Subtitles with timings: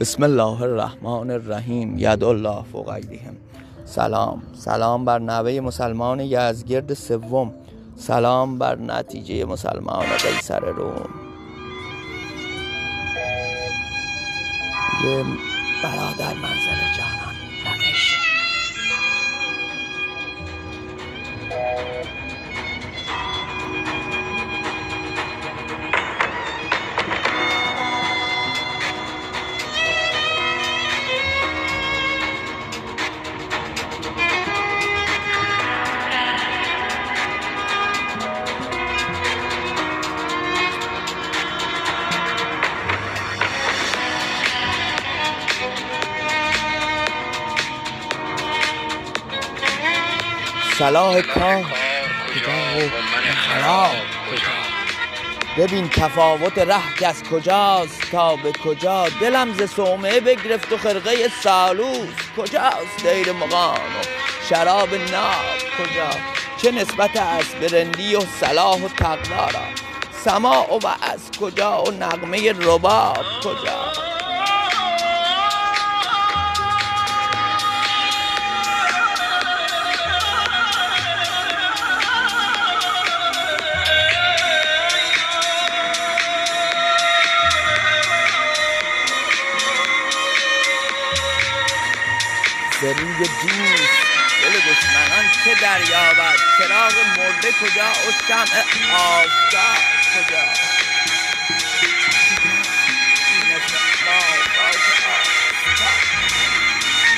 [0.00, 1.98] بسم الله الرحمن الرحیم.
[1.98, 3.00] ید الله فوق
[3.84, 4.42] سلام.
[4.54, 7.54] سلام بر نوه مسلمان یزگرد سوم.
[7.96, 11.10] سلام بر نتیجه مسلمان قیصر روم.
[15.04, 15.24] یه
[15.82, 16.67] برادر منزل
[50.78, 51.64] صلاح کار.
[53.48, 53.90] خراب.
[55.58, 62.08] ببین تفاوت ره از کجاست تا به کجا؟ دلم ز صومعه بگرفت و خرقه سالوس
[62.36, 64.04] کجاست؟ دیر مقام و
[64.48, 65.44] شراب ناب
[65.78, 66.10] کجا؟
[66.62, 69.64] چه نسبت است به رندی و صلاح و تقوا را؟
[70.24, 74.07] سماع و از کجا؟ و نغمه رباب کجا؟
[92.80, 93.92] ز روی دوست.
[94.42, 98.62] دل دشمنان چه دریابد؟ چراغ مرده کجا؟ و شمع
[98.94, 99.82] آفتاب
[100.14, 100.44] کجا؟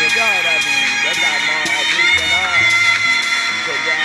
[0.00, 0.50] کجا به
[3.66, 4.04] کجا؟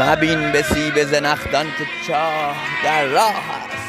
[0.00, 3.84] مبین به سیب زنخدان که چاه در راه است.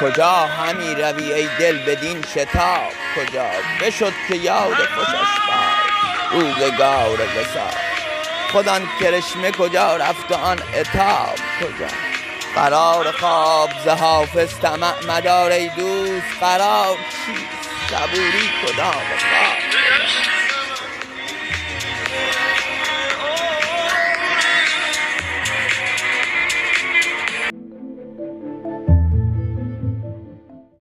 [0.00, 3.50] کجا همی روی ای دل بدین شتاب؟ کجا
[3.80, 7.80] بشد که یاد خوشش باد؟ روزگار وصال
[8.52, 12.11] خود آن کرشمه کجا رفت آن عتاب کجا؟
[12.54, 20.31] قرار خواب ز حافظ طمع مدار ای دوست قرار چیست؟ صبوری کدام؟ خواب